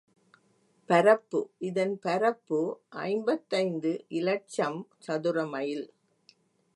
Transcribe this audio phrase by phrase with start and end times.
[0.89, 1.39] பரப்பு
[1.59, 2.59] இதன் பரப்பு
[3.03, 5.85] ஐம்பத்தைந்து இலட்சம் சதுர மைல்.